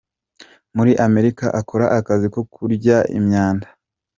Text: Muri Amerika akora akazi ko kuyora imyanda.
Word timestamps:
Muri 0.75 0.91
Amerika 1.05 1.45
akora 1.59 1.85
akazi 1.99 2.27
ko 2.33 2.39
kuyora 2.53 2.97
imyanda. 3.17 3.67